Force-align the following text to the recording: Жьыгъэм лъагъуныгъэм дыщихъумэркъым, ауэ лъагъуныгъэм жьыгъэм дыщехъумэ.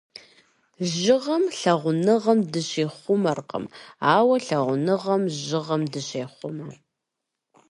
Жьыгъэм 0.93 1.43
лъагъуныгъэм 1.57 2.39
дыщихъумэркъым, 2.51 3.65
ауэ 4.15 4.35
лъагъуныгъэм 4.45 5.23
жьыгъэм 5.43 5.81
дыщехъумэ. 5.91 6.73